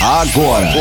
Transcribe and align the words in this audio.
Agora. 0.00 0.72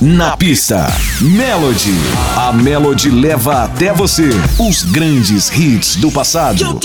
Na 0.00 0.36
pista, 0.36 0.92
Melody. 1.20 1.94
A 2.36 2.52
Melody 2.52 3.10
leva 3.10 3.62
até 3.64 3.92
você 3.92 4.30
os 4.58 4.82
grandes 4.82 5.48
hits 5.50 5.96
do 5.96 6.10
passado. 6.10 6.80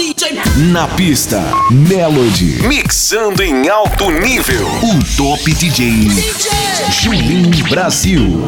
Na 0.71 0.87
pista, 0.87 1.41
Melody. 1.71 2.61
Mixando 2.67 3.41
em 3.41 3.67
alto 3.67 4.11
nível. 4.11 4.67
O 4.83 5.03
top 5.17 5.51
DJ. 5.53 6.09
Julinho 6.91 7.67
Brasil. 7.69 8.47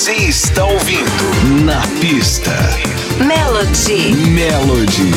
Você 0.00 0.12
está 0.12 0.64
ouvindo 0.64 1.62
Na 1.62 1.82
Pista. 2.00 2.56
Melody. 3.18 4.14
Melody. 4.30 5.12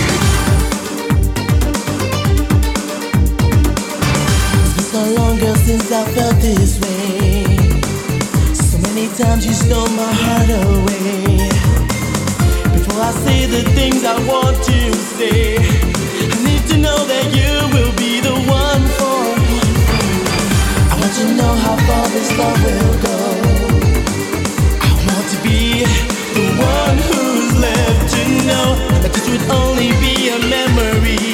so 4.91 5.00
long, 5.15 5.39
since 5.56 5.89
I 5.89 6.03
felt 6.12 6.35
this 6.41 6.81
way. 6.81 7.45
So 8.53 8.77
many 8.80 9.07
times 9.15 9.45
you 9.45 9.53
stole 9.53 9.88
my 9.88 10.12
heart 10.12 10.50
away. 10.50 11.38
Before 12.74 13.03
I 13.03 13.12
say 13.24 13.45
the 13.45 13.63
things 13.75 14.03
I 14.03 14.19
want 14.27 14.57
to 14.65 14.94
say, 15.15 15.59
I 15.59 16.44
need 16.44 16.68
to 16.68 16.77
know 16.77 17.06
that 17.06 17.31
you 17.31 17.53
will 17.71 17.94
be 17.95 18.19
the 18.19 18.35
one 18.51 18.83
for 19.00 19.24
me. 19.47 19.62
I 20.91 21.00
want 21.00 21.13
to 21.21 21.35
know 21.38 21.56
how 21.56 21.77
far 21.88 22.06
this 22.09 22.38
love 22.38 22.65
will 22.65 23.01
go. 23.01 23.43
To 25.33 25.41
be 25.41 25.83
the 25.83 26.45
one 26.62 26.97
who's 27.09 27.57
left 27.57 28.13
to 28.13 28.24
know 28.45 28.75
that 29.01 29.12
this 29.13 29.27
would 29.30 29.41
only 29.50 29.89
be 30.00 30.30
a 30.30 30.38
memory. 30.47 31.32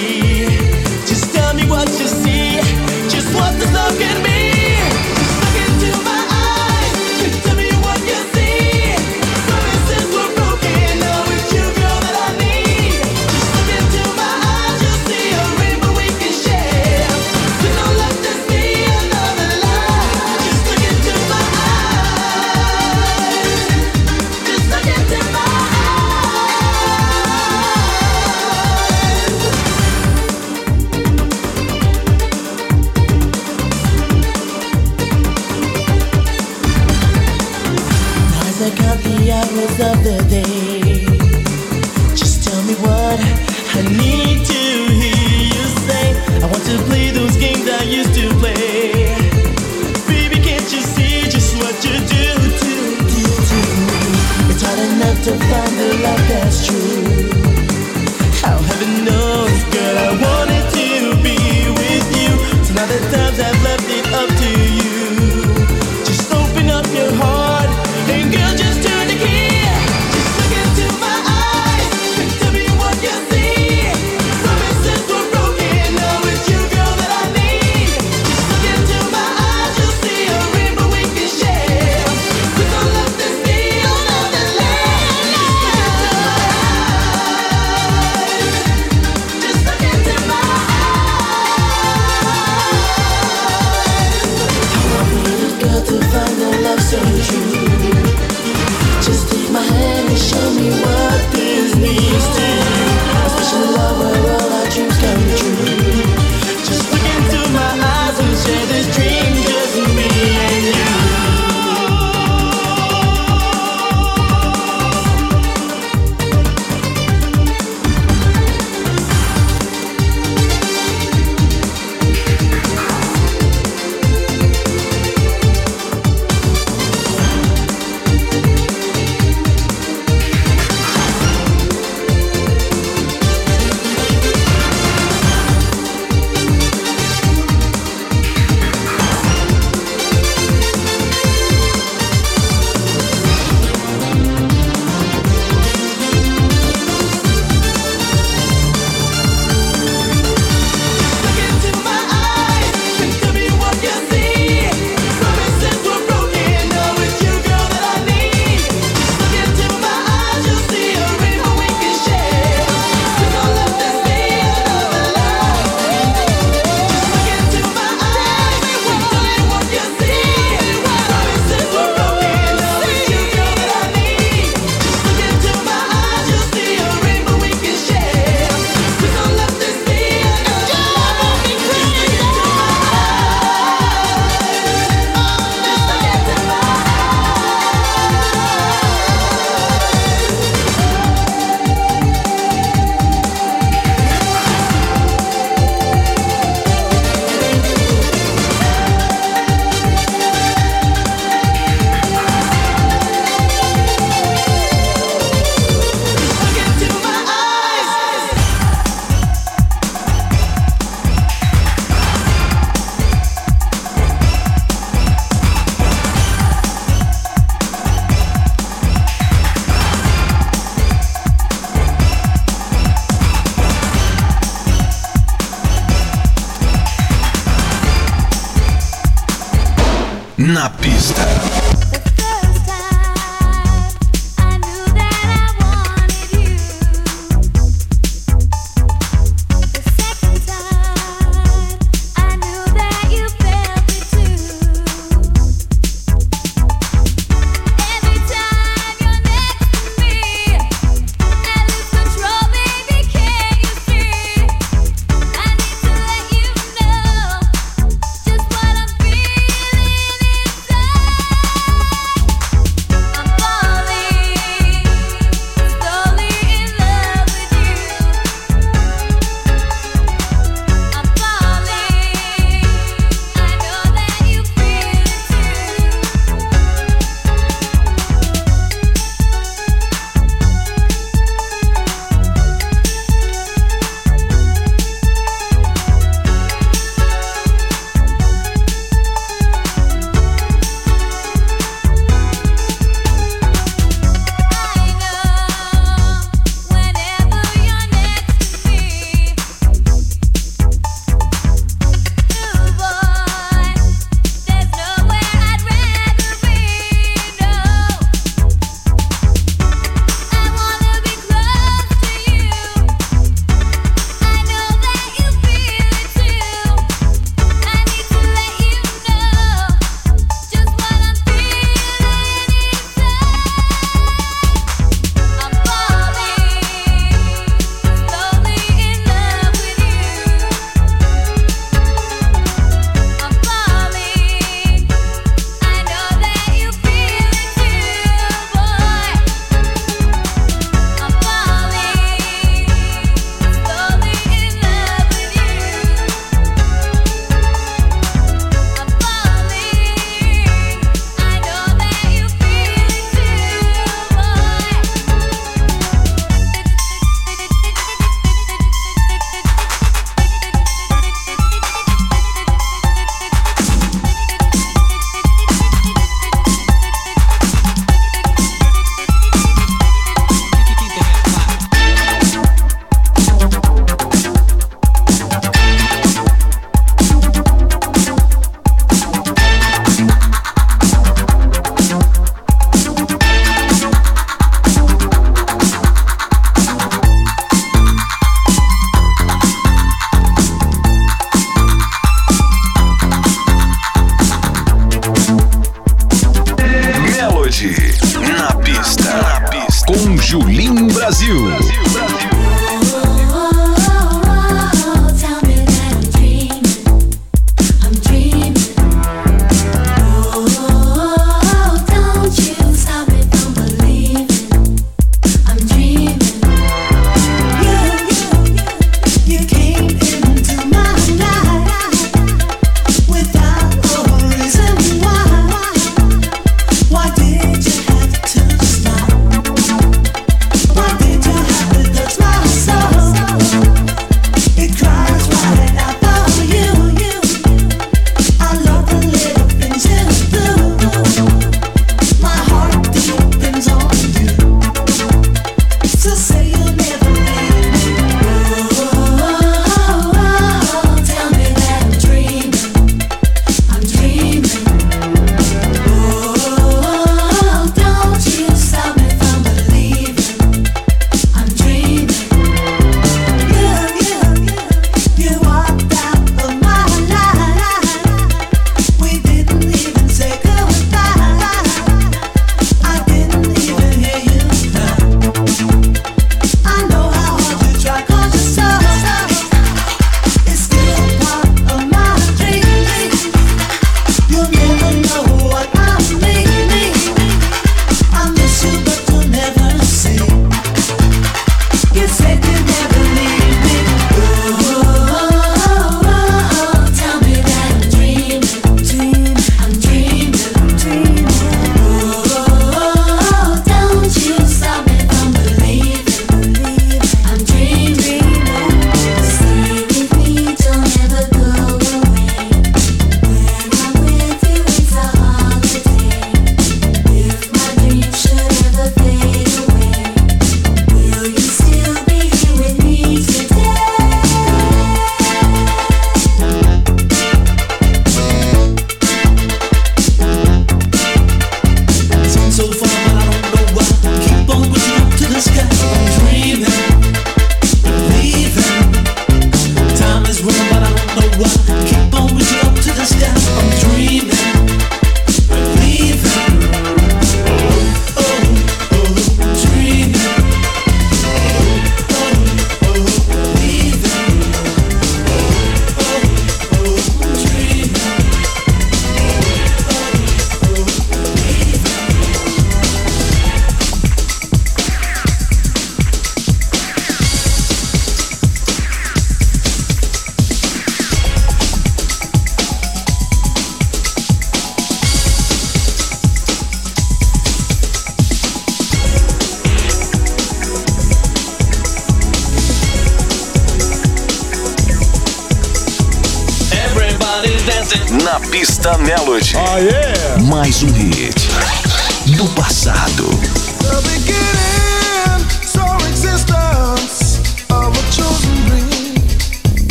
Yeah. 419.80 420.09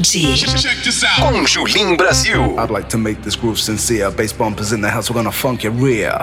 Check 0.00 0.82
this 0.84 1.04
out. 1.04 1.32
Julim 1.46 1.96
Brazil. 1.96 2.58
I'd 2.58 2.70
like 2.70 2.88
to 2.88 2.98
make 2.98 3.22
this 3.22 3.36
groove 3.36 3.60
sincere. 3.60 4.10
Bass 4.10 4.32
bumpers 4.32 4.72
in 4.72 4.80
the 4.80 4.90
house, 4.90 5.08
we're 5.08 5.14
gonna 5.14 5.30
funk 5.30 5.62
your 5.62 5.72
rear. 5.72 6.18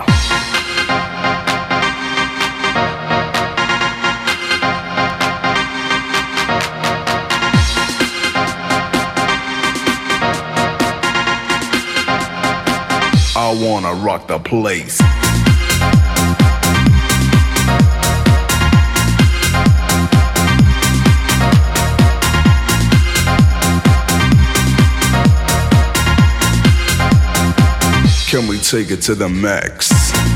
I 13.34 13.58
wanna 13.58 13.94
rock 13.94 14.28
the 14.28 14.38
place. 14.38 15.00
Can 28.32 28.46
we 28.48 28.58
take 28.60 28.90
it 28.90 29.02
to 29.02 29.14
the 29.14 29.28
max? 29.28 30.31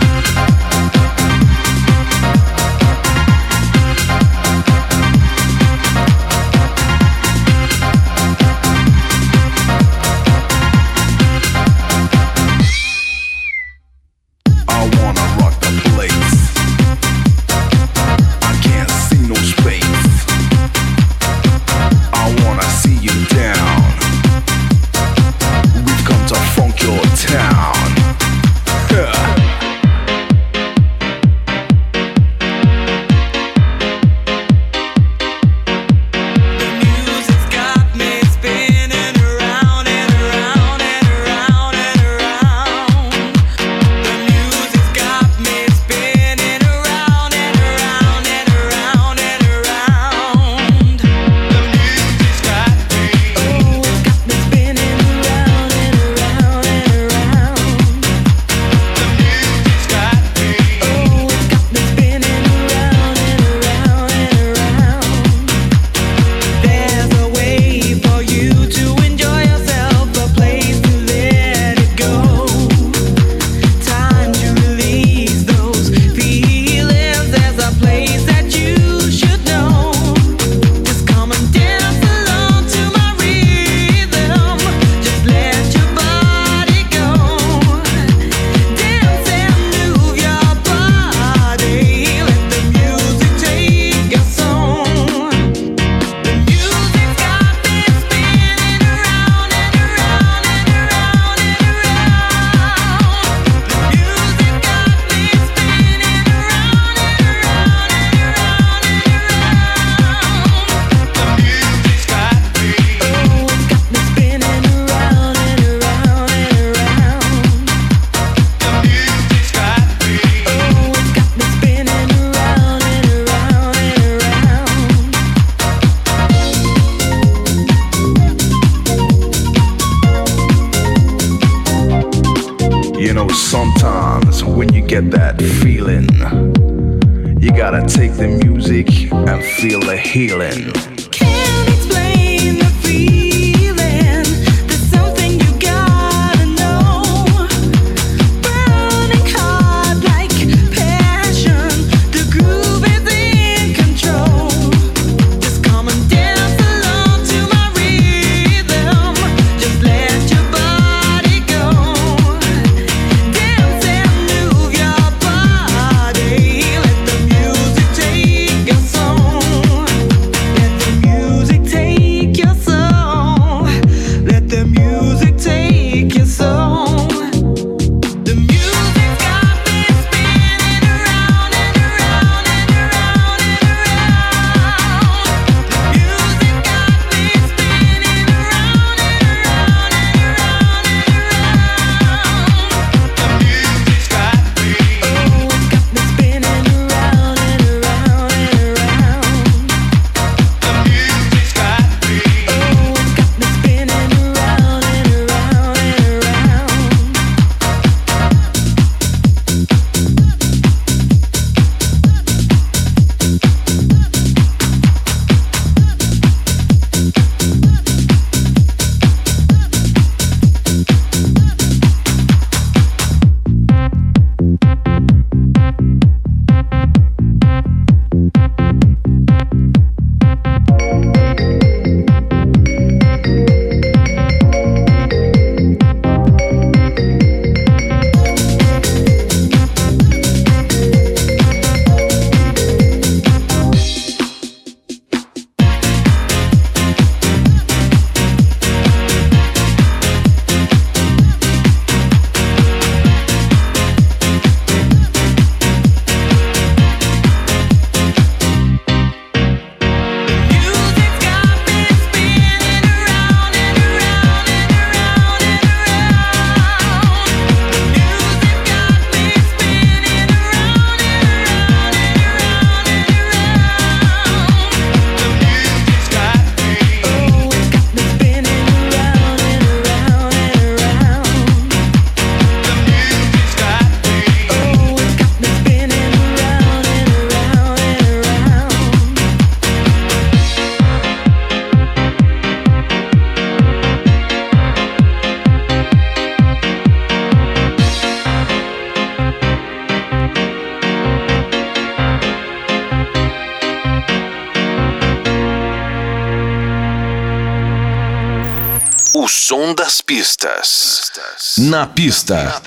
Pistas. 310.47 311.57
Na 311.59 311.87
pista. 311.87 312.63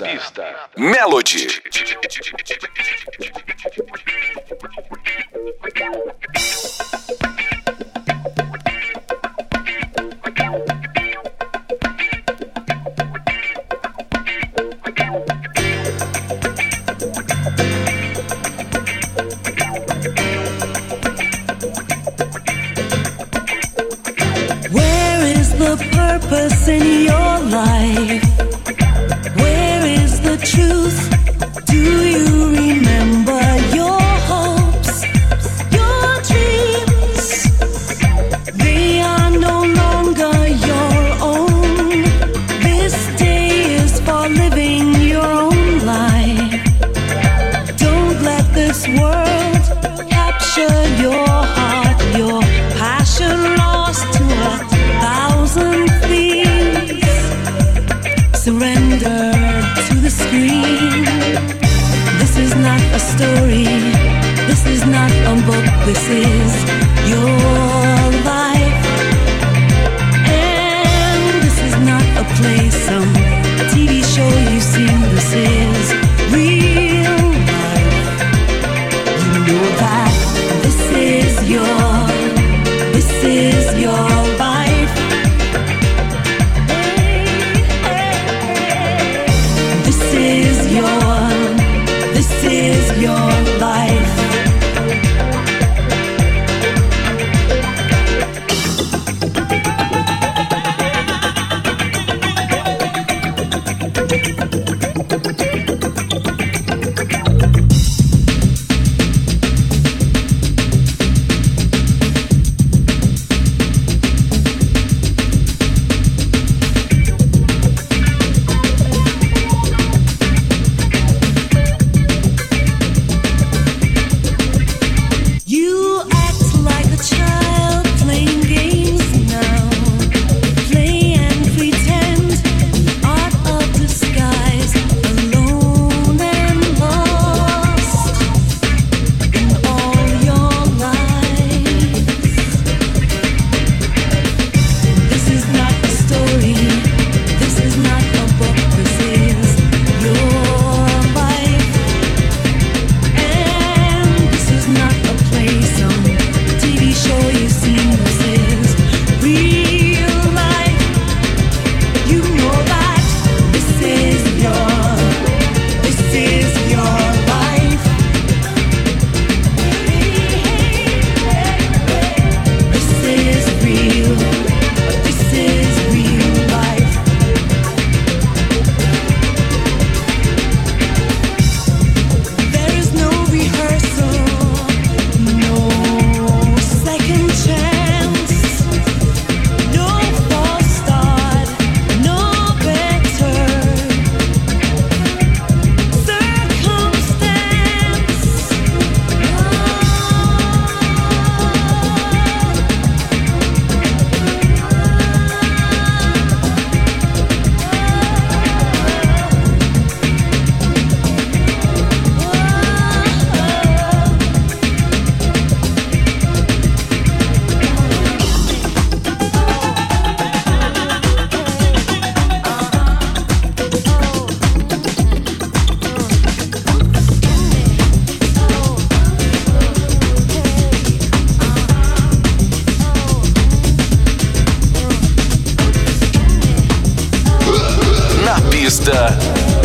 Melody. 0.76 1.62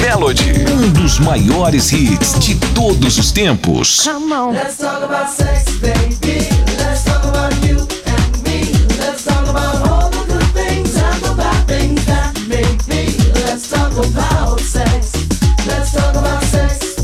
Melody. 0.01 0.65
Um 0.67 0.91
dos 0.91 1.19
maiores 1.19 1.91
hits 1.91 2.39
de 2.39 2.55
todos 2.73 3.19
os 3.19 3.31
tempos. 3.31 3.99
Let's 4.51 4.77
talk 4.77 5.03
about 5.03 5.29
sex, 5.29 5.77
baby. 5.77 6.49
Let's 6.79 7.03
talk 7.03 7.23
about 7.23 7.53
you 7.63 7.77
and 8.07 8.41
me. 8.41 8.73
Let's 8.97 9.23
talk 9.23 9.47
about 9.47 9.87
all 9.87 10.09
the 10.09 10.25
good 10.25 10.43
things 10.53 10.95
and 10.95 11.21
the 11.21 11.35
bad 11.35 11.67
things 11.67 12.03
that 12.05 12.33
make 12.47 12.87
me. 12.87 13.15
Let's 13.45 13.69
talk 13.69 13.91
about 13.93 14.59
sex. 14.59 15.11
Let's 15.67 15.91
talk 15.91 16.15
about 16.15 16.41
sex. 16.43 16.97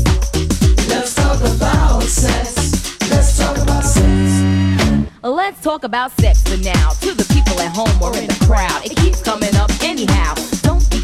Let's 0.88 1.14
talk 1.14 1.40
about 1.40 2.02
sex. 2.02 2.82
Let's 3.10 3.36
talk 3.38 3.56
about 3.58 3.84
sex. 3.84 4.82
Let's 5.22 5.60
talk 5.62 5.84
about 5.84 6.10
sex 6.20 6.42
for 6.42 6.56
now. 6.56 6.90
To 7.02 7.14
the 7.14 7.24
people 7.32 7.60
at 7.60 7.70
home 7.76 8.02
or 8.02 8.16
in 8.18 8.26
the 8.26 8.44
crowd, 8.44 8.86
it 8.86 9.01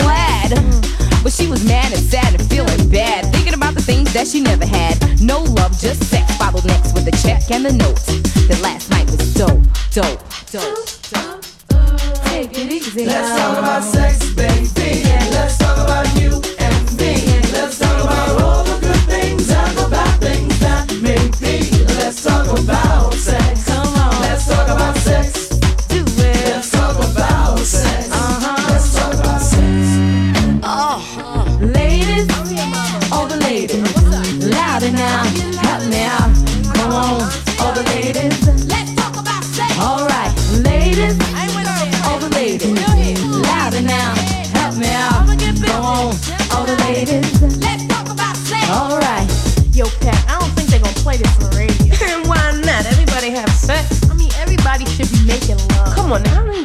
glad. 0.00 0.50
But 1.22 1.32
she 1.32 1.48
was 1.48 1.64
mad 1.64 1.92
and 1.92 2.02
sad 2.02 2.34
and 2.34 2.42
feeling 2.48 2.88
bad. 2.88 3.32
Thinking 3.32 3.54
about 3.54 3.74
the 3.74 3.82
things 3.82 4.12
that 4.12 4.26
she 4.26 4.40
never 4.40 4.66
had. 4.66 4.94
No 5.20 5.42
love, 5.42 5.78
just 5.78 6.04
sex. 6.04 6.36
Followed 6.36 6.66
next 6.66 6.94
with 6.94 7.06
a 7.08 7.16
check 7.22 7.50
and 7.50 7.66
a 7.66 7.72
note. 7.72 8.00
That 8.48 8.60
last 8.62 8.90
night 8.90 9.06
was 9.10 9.34
dope, 9.34 9.62
dope, 9.92 10.22
dope, 10.52 10.86
dope. 11.10 11.42
Take 12.26 12.56
it 12.58 12.70
easy. 12.70 13.06
Let's 13.06 13.40
talk 13.40 13.58
about 13.58 13.82
sex, 13.82 14.32
baby. 14.34 14.55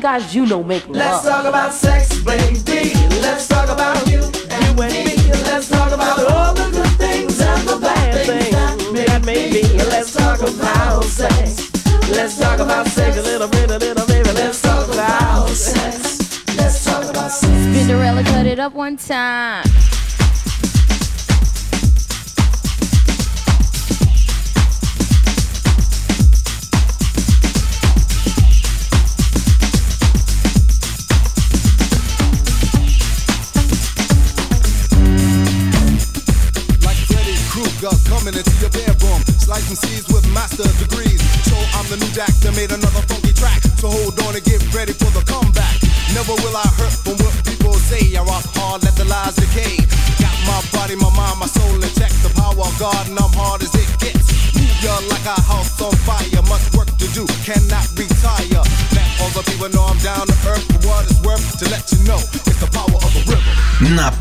Guys 0.02 0.34
you 0.34 0.48
know 0.48 0.64
make 0.64 0.88
love. 0.88 0.96
Let's 0.96 1.22
talk 1.22 1.46
about 1.46 1.72
sex, 1.72 2.24
baby. 2.24 2.92
Let's 3.22 3.48
talk 3.48 3.70
about 3.70 4.08
you 4.08 4.24
and 4.50 4.76
me. 4.80 5.16
Let's 5.46 5.70
talk 5.70 5.92
about 5.92 6.18
all 6.32 6.56
the 6.56 6.72
good 6.72 6.90
things 6.98 7.40
and 7.40 7.70
the 7.70 7.78
bad 7.80 8.26
things 8.26 9.06
that 9.06 9.24
may 9.24 9.52
be. 9.52 9.62
Let's 9.78 10.12
talk 10.12 10.40
about 10.42 11.04
sex. 11.04 11.72
Let's 12.10 12.40
talk 12.40 12.60
about 12.60 12.88
sex 12.88 13.16
a 13.18 13.22
little 13.22 13.48
bit, 13.48 13.70
a 13.70 13.78
little 13.78 14.08
bit. 14.08 14.26
Let's 14.34 14.60
talk 14.64 14.92
about 14.92 15.50
sex. 15.50 16.48
Let's 16.58 16.84
talk 16.84 17.08
about 17.08 17.30
sex. 17.30 17.54
Spinderella 17.54 18.26
cut 18.26 18.48
it 18.48 18.58
up 18.58 18.74
one 18.74 18.98
time. 18.98 19.66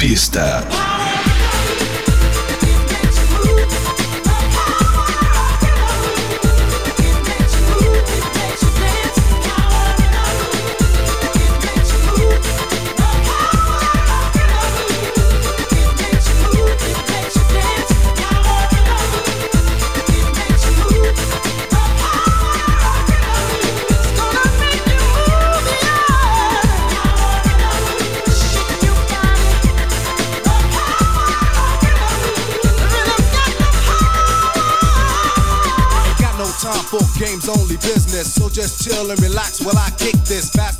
Pista. 0.01 1.10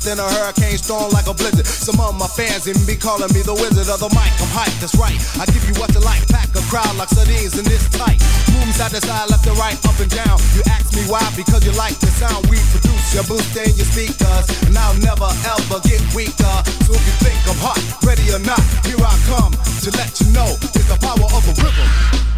Than 0.01 0.17
a 0.17 0.25
hurricane, 0.25 0.77
storm 0.77 1.13
like 1.13 1.27
a 1.29 1.33
blizzard. 1.33 1.65
Some 1.65 2.01
of 2.01 2.17
my 2.17 2.25
fans 2.25 2.65
even 2.67 2.81
be 2.89 2.97
calling 2.97 3.29
me 3.33 3.45
the 3.45 3.53
wizard 3.53 3.85
of 3.89 4.01
the 4.01 4.09
mic. 4.17 4.33
I'm 4.41 4.49
hype, 4.49 4.73
that's 4.81 4.97
right. 4.97 5.17
I 5.37 5.45
give 5.53 5.61
you 5.69 5.77
what 5.77 5.93
you 5.93 6.01
like. 6.01 6.25
Pack 6.29 6.49
a 6.57 6.61
crowd 6.69 6.97
like 6.97 7.09
sardines 7.09 7.57
in 7.57 7.65
this 7.65 7.85
tight. 7.93 8.17
Moving 8.53 8.73
side 8.73 8.91
to 8.97 9.01
side, 9.01 9.29
left 9.29 9.45
to 9.45 9.53
right, 9.61 9.77
up 9.85 9.97
and 10.01 10.09
down. 10.09 10.41
You 10.57 10.65
ask 10.73 10.89
me 10.97 11.05
why? 11.05 11.21
Because 11.37 11.61
you 11.65 11.73
like 11.77 11.97
the 12.01 12.09
sound 12.09 12.49
we 12.49 12.57
produce. 12.73 13.13
You're 13.13 13.27
boosting 13.29 13.73
your 13.77 13.87
speakers, 13.87 14.45
and 14.65 14.73
I'll 14.73 14.97
never 15.05 15.29
ever 15.53 15.77
get 15.85 16.01
weaker. 16.17 16.55
So 16.89 16.97
if 16.97 17.03
you 17.05 17.15
think 17.21 17.37
I'm 17.45 17.59
hot, 17.61 17.81
ready 18.01 18.25
or 18.33 18.41
not, 18.41 18.61
here 18.89 19.01
I 19.01 19.13
come 19.29 19.53
to 19.53 19.89
let 19.97 20.17
you 20.17 20.27
know 20.33 20.49
it's 20.73 20.87
the 20.89 20.97
power 20.97 21.29
of 21.29 21.43
a 21.45 21.53
rhythm. 21.61 22.30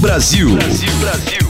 Brasil. 0.00 0.54
Brasil. 0.54 0.90
Brasil. 1.00 1.47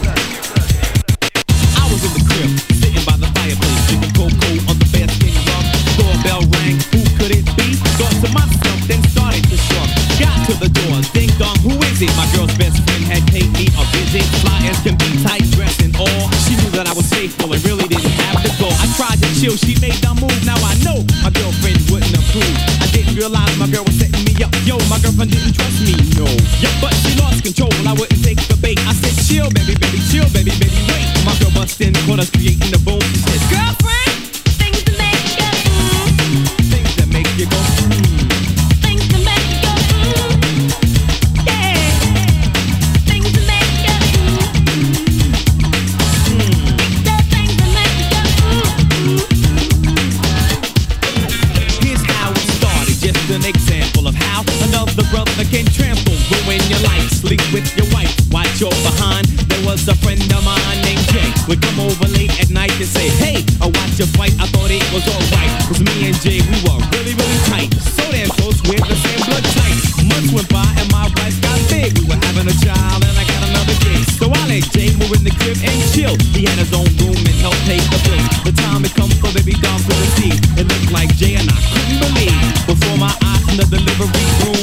example 53.58 54.06
of 54.06 54.14
how 54.14 54.46
another 54.70 55.02
brother 55.10 55.42
can 55.50 55.66
trample, 55.74 56.14
ruin 56.30 56.62
your 56.70 56.78
life, 56.86 57.10
sleep 57.10 57.42
with 57.50 57.66
your 57.74 57.90
wife, 57.90 58.14
watch 58.30 58.62
your 58.62 58.70
behind. 58.86 59.26
There 59.50 59.64
was 59.66 59.82
a 59.90 59.96
friend 59.98 60.22
of 60.30 60.42
mine 60.46 60.78
named 60.86 61.02
Jay, 61.10 61.26
would 61.50 61.58
come 61.58 61.82
over 61.82 62.06
late 62.14 62.30
at 62.38 62.50
night 62.54 62.70
and 62.78 62.86
say, 62.86 63.10
Hey, 63.18 63.42
I 63.58 63.66
watched 63.66 63.98
your 63.98 64.06
fight, 64.14 64.30
I 64.38 64.46
thought 64.54 64.70
it 64.70 64.86
was 64.94 65.02
alright. 65.10 65.50
Cause 65.66 65.82
me 65.82 66.06
and 66.06 66.16
Jay, 66.22 66.38
we 66.38 66.56
were 66.62 66.78
really, 66.94 67.18
really 67.18 67.40
tight. 67.50 67.74
So 67.98 68.06
damn 68.14 68.30
close, 68.38 68.62
we're 68.62 68.78
the 68.78 68.94
same 68.94 69.20
blood 69.26 69.42
type. 69.58 69.78
Months 70.06 70.30
went 70.30 70.48
by 70.54 70.68
and 70.78 70.88
my 70.94 71.10
wife 71.18 71.36
got 71.42 71.58
big. 71.66 71.98
We 71.98 72.06
were 72.06 72.20
having 72.30 72.46
a 72.46 72.56
child 72.62 73.02
and 73.02 73.14
I 73.18 73.24
got 73.26 73.42
another 73.42 73.74
kid. 73.82 74.06
So 74.22 74.30
I 74.30 74.38
let 74.46 74.70
Jay 74.70 74.94
move 75.02 75.18
in 75.18 75.26
the 75.26 75.34
crib 75.34 75.58
and 75.66 75.78
chill. 75.90 76.14
He 76.30 76.46
had 76.46 76.62
his 76.62 76.70
own 76.70 76.86
room 77.02 77.18
and 77.18 77.36
helped 77.42 77.58
pay 77.66 77.82
the 77.90 77.98
bills. 78.06 78.30
The 78.46 78.54
time 78.54 78.86
had 78.86 78.94
come 78.94 79.10
for 79.18 79.34
baby 79.34 79.58
Dom 79.58 79.82
to 79.82 79.94
receive. 79.98 80.38
It 80.54 80.70
looked 80.70 80.94
like 80.94 81.10
Jay 81.18 81.34
and 81.34 81.50
I 81.50 81.58
couldn't 81.74 81.98
believe. 81.98 82.48
But 82.68 82.77
my 82.98 83.16
eyes 83.22 83.48
in 83.48 83.56
the 83.56 83.66
delivery 83.70 84.24
room. 84.44 84.57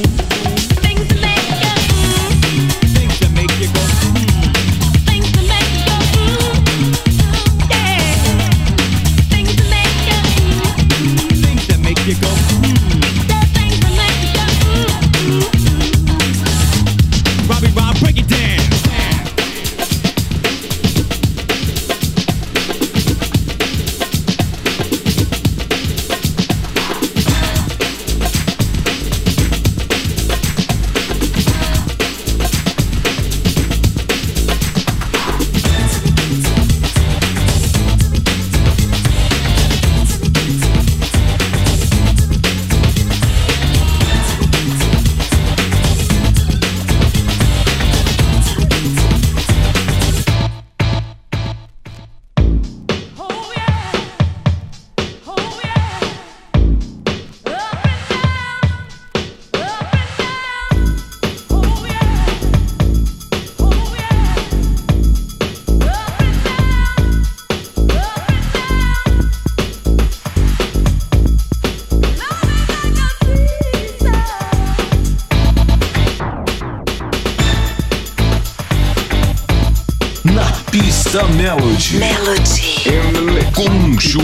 Rancho 83.75 84.21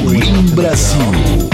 Brasil. 0.56 1.51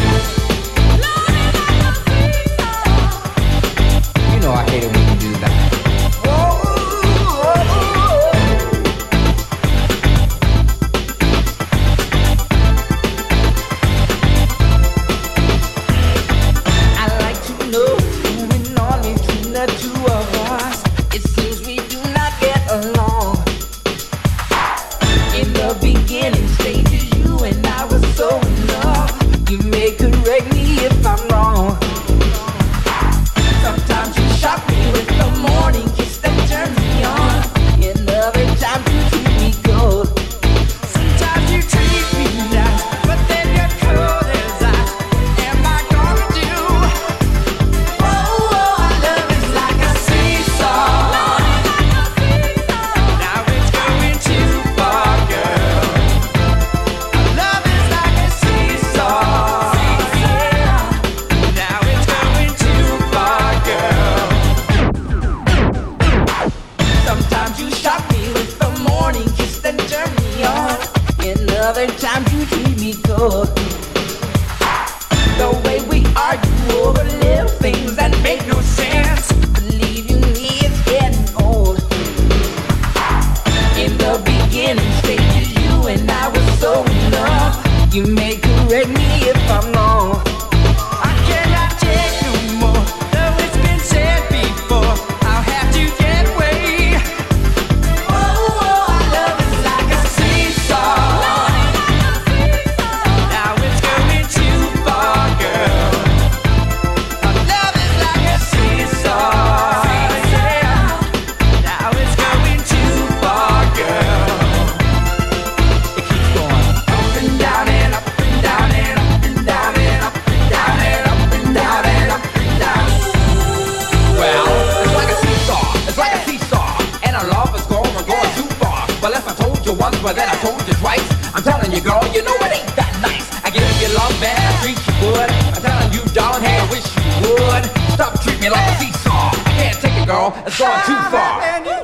you 138.55 138.91
seesaw. 138.91 139.31
Can't 139.57 139.77
take 139.79 140.01
it, 140.01 140.07
girl. 140.07 140.33
It's 140.45 140.57
going 140.57 140.81
too 140.85 140.95
far. 141.11 141.76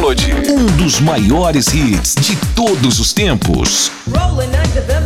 Melody. 0.00 0.32
Um 0.48 0.64
dos 0.78 0.98
maiores 0.98 1.68
hits 1.74 2.14
de 2.14 2.34
todos 2.54 2.98
os 2.98 3.12
tempos. 3.12 3.92
Rolling 4.10 4.48
under 4.48 4.82
the 4.86 4.99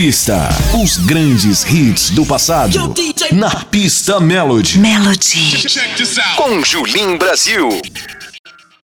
pista, 0.00 0.48
os 0.82 0.96
grandes 0.96 1.62
hits 1.62 2.08
do 2.08 2.24
passado. 2.24 2.94
Na 3.32 3.50
pista 3.66 4.18
Melody. 4.18 4.78
Melody. 4.78 5.62
Com 6.38 6.64
Julim 6.64 7.18
Brasil. 7.18 7.68